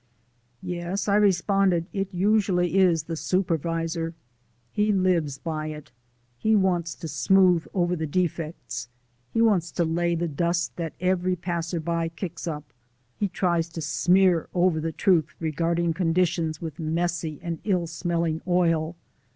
[0.63, 4.15] "Yes," I responded, "it usually is the supervisor.
[4.71, 5.91] He lives by it.
[6.39, 8.89] He wants to smooth over the defects,
[9.31, 12.73] he wants to lay the dust that every passerby kicks up,
[13.15, 18.95] he tries to smear over the truth regarding conditions with messy and ill smelling oil.